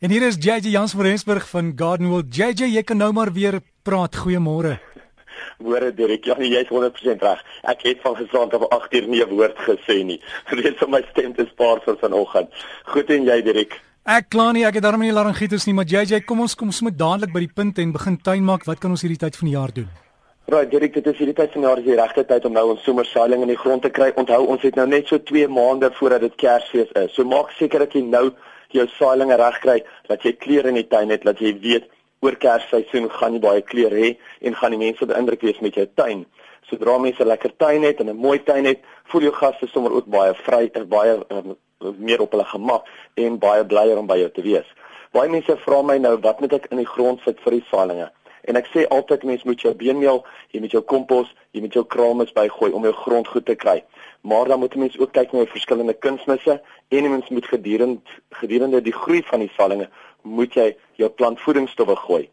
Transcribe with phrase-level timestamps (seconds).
[0.00, 2.32] En hier is JJ Jans van Rensburg van Gardenwold.
[2.32, 4.16] JJ, jy kan nou maar weer praat.
[4.16, 4.78] Goeiemôre.
[5.60, 7.42] Môre Derek, ja, jy is 100% reg.
[7.68, 10.16] Ek het van gisterand op 8 uur nie 'n woord gesê nie.
[10.56, 12.48] Weet vir my stem te spaar vir vanoggend.
[12.84, 13.76] Goed en jy Derek?
[14.06, 16.96] Ek kla nie, ek het daarom nie laryngitis nie, maar JJ, kom ons kom sommer
[16.96, 18.64] dadelik by die punt en begin tuin maak.
[18.64, 19.88] Wat kan ons hierdie tyd van die jaar doen?
[20.48, 22.70] Right, Derek, dit is hierdie tyd van die jaar is die regte tyd om nou
[22.70, 24.12] ons somersailing in die grond te kry.
[24.16, 27.12] Onthou, ons het nou net so 2 maande voordat dit Kersfees is.
[27.12, 28.32] So maak seker dat jy nou
[28.72, 29.78] jou saailinge reg kry,
[30.08, 31.88] dat jy kleure in die tuin het, dat jy weet
[32.20, 34.10] oor Kersseisoen gaan jy baie kleure hê
[34.44, 36.26] en gaan die mense beïndruk wees met jou tuin.
[36.68, 39.92] Sodra mense 'n lekker tuin het en 'n mooi tuin het, voel jou gaste sommer
[39.92, 41.56] ook baie vry en baie um,
[41.98, 44.66] meer op hulle gemak en baie blyer om by jou te wees.
[45.12, 48.10] Baie mense vra my nou wat moet ek in die grond sit vir die saailinge?
[48.48, 50.22] En ek sê altyd mense moet jou beenmeel,
[50.54, 53.80] jy moet jou kompos, jy moet jou kramis bygooi om jou grond goed te kry.
[54.20, 58.82] Maar dan moet mense ook kyk na die verskillende kunsmisse en mens moet gedurende gedurende
[58.84, 59.88] die groei van die sallinge
[60.22, 62.24] moet jy jou plantvoedingsstowwe gooi.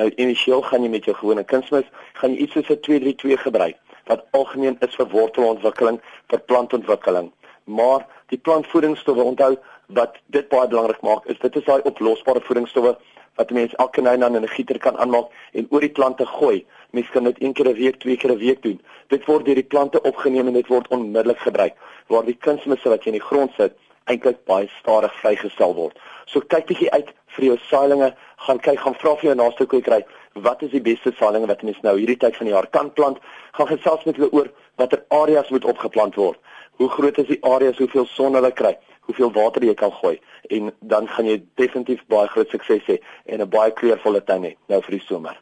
[0.00, 3.76] Nou initieel gaan jy met jou gewone kunsmis gaan jy iets soos 'n 232 gebruik
[4.06, 7.30] wat algemeen is vir wortelontwikkeling, vir plantontwikkeling.
[7.64, 12.96] Maar die plantvoedingsstowwe onthou wat dit baie belangrik maak is dit is daai oplosbare voedingsstowwe
[13.36, 16.26] wat mense elke nou en dan in 'n gieter kan aanmaak en oor die plante
[16.26, 16.66] gooi.
[16.90, 18.80] Mens kan dit een keer 'n week, twee keer 'n week doen.
[19.08, 21.74] Dit word deur die plante opgeneem en dit word onmiddellik gebruik.
[22.06, 23.72] Waar die kunsmisse wat jy in die grond sit
[24.04, 25.98] eintlik baie stadig vrygestel word.
[26.26, 28.14] So kyk bietjie uit vir jou saailinge,
[28.46, 30.04] gaan kyk, gaan vra vir jou naaste kwekery,
[30.46, 33.18] wat is die beste saailinge wat mens nou hierdie tyd van die jaar kan plant?
[33.52, 36.38] Gaan gesels met hulle oor watter areas moet opgeplant word.
[36.80, 38.72] Hoe groot is die areas, hoeveel son hulle kry?
[39.12, 40.16] Hoeveel water jy kan gooi
[40.50, 44.56] en dan gaan jy definitief baie groot sukses hê en 'n baie kleurvolle tuin hê
[44.68, 45.36] nou vir die somer.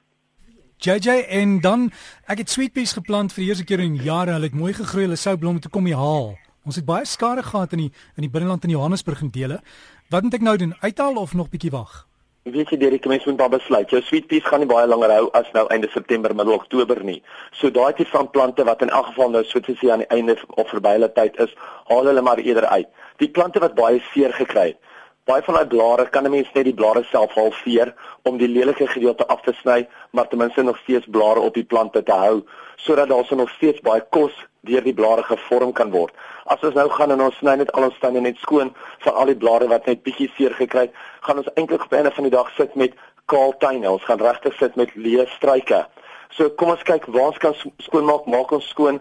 [0.80, 1.91] JJ en dan
[2.26, 4.32] ek het sweet peas geplant vir die eerste keer in jare.
[4.32, 5.04] Hulle het mooi gegroei.
[5.04, 6.38] Hulle sou blomme toe kom hier haal.
[6.64, 9.60] Ons het baie skade gehad in die in die binneland in Johannesburg en dele.
[10.10, 10.74] Wat moet ek nou doen?
[10.80, 12.06] Uithaal of nog bietjie wag?
[12.48, 13.91] Weet jy Derek, mens moet maar besluit.
[13.91, 17.20] Jou sweet peas gaan nie baie langer hou as nou einde September, middel Oktober nie.
[17.52, 20.08] So daai tipe van plante wat in elk geval nou soos jy sê aan die
[20.16, 21.52] einde of verby hulle tyd is,
[21.92, 22.88] haal hulle maar eerder uit
[23.20, 24.81] die plante wat baie seer gekry het.
[25.28, 27.94] Baie van daai blare kan 'n mens net die blare self halveer
[28.25, 31.64] om die lelike gedeelte af te sny, maar ten minste nog steeds blare op die
[31.64, 32.42] plante te hou
[32.76, 36.14] sodat daar se nog steeds baie kos deur die blare gevorm kan word.
[36.44, 39.26] As ons nou gaan en ons sny net al ons tuine net skoon van al
[39.26, 42.25] die blare wat net bietjie seer gekry het, gaan ons eintlik op 'n einde van
[42.25, 42.92] die dag sit met
[43.26, 43.91] kaal tuine.
[43.91, 45.87] Ons gaan regtig sit met leë struike.
[46.31, 49.00] So kom ons kyk waar ons kan skoonmaak, maak ons skoon.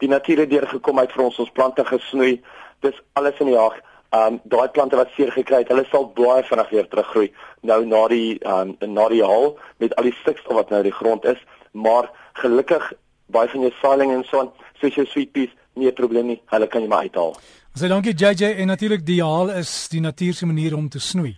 [0.00, 2.40] Die natuur het deurgekom uit vir ons ons plante gesnoei
[2.80, 3.76] dis alles in die jag.
[4.16, 7.28] Um daai plante wat seer gekry het, hulle sal baie vinnig weer teruggroei
[7.62, 10.96] nou na die um na die haal met al die stikstof wat nou in die
[10.96, 11.38] grond is,
[11.72, 12.10] maar
[12.42, 12.92] gelukkig
[13.30, 14.50] baie van jou saailing en so aan,
[14.80, 16.40] soos jou sweet peas, nie 'n probleem nie.
[16.46, 17.36] Hulle kan jy maar uithaal.
[17.72, 20.98] Ons sê dankie JJ en natuurlik die haal is die natuur se manier om te
[20.98, 21.36] snoei.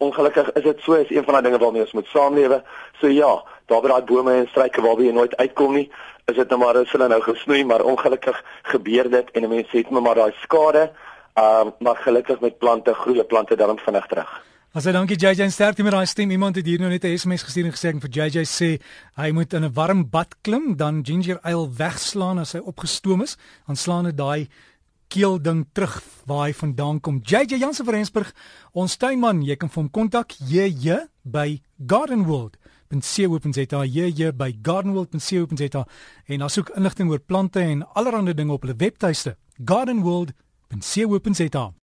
[0.00, 2.62] Ongelukkig is dit so is een van daai dinge waarmee ons moet saamlewe.
[3.00, 3.32] So ja,
[3.68, 5.90] daar by daai bome en struike waarby jy nooit uitkom nie,
[6.30, 8.38] is dit nou maar as hulle nou gesnoei, maar ongelukkig
[8.72, 10.90] gebeur dit en mense het maar daai skade.
[11.38, 14.30] Ehm uh, maar gelukkig met plante groei plante dan vinnig terug.
[14.70, 16.30] As jy dankie JJ en sterkte met daai stem.
[16.30, 18.80] Iemand het hier nou net 'n SMS gestuur en gesê ek vir JJ sê
[19.16, 23.36] hy moet in 'n warm bad klim, dan ginger ale wegslaan as hy opgestoom is,
[23.66, 24.48] dan slaan dit daai
[25.10, 25.98] keel ding terug
[26.30, 27.18] waar hy vandaan kom.
[27.22, 28.30] JJ Jansen van Rensburg,
[28.72, 30.36] ons tuinman, jy kan hom kontak.
[30.38, 32.56] JJ by Gardenwold
[32.90, 35.86] gardenworld.co.za jy by gardenworld.co.za
[36.26, 41.72] en asook inligting oor plante en allerlei dinge op hulle webtuiste gardenworld.co.za